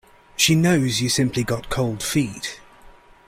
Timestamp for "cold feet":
1.69-2.59